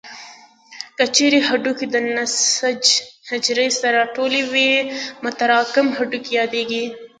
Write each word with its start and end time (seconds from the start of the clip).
که 0.97 1.03
چیرې 1.15 1.39
هډوکو 1.47 1.85
د 1.93 1.95
نسج 2.15 2.83
حجرې 3.29 3.67
سره 3.81 4.01
ټولې 4.15 4.41
وي 4.51 4.71
متراکم 5.23 5.87
هډوکي 5.97 6.31
یادېږي. 6.39 6.83